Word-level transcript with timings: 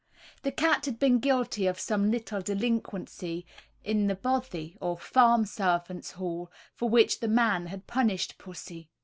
The 0.41 0.51
cat 0.51 0.87
had 0.87 0.97
been 0.97 1.19
guilty 1.19 1.67
of 1.67 1.79
some 1.79 2.09
little 2.09 2.41
delinquency 2.41 3.45
in 3.83 4.07
the 4.07 4.15
bothy, 4.15 4.75
or 4.81 4.97
farm 4.97 5.45
servants' 5.45 6.13
hall, 6.13 6.51
for 6.73 6.89
which 6.89 7.19
the 7.19 7.27
man 7.27 7.67
had 7.67 7.85
punished 7.85 8.39
pussy. 8.39 8.89